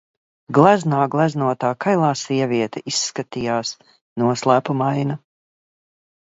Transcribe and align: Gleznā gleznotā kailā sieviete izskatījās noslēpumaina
Gleznā 0.57 1.01
gleznotā 1.15 1.69
kailā 1.85 2.09
sieviete 2.21 2.83
izskatījās 2.93 3.75
noslēpumaina 4.23 5.21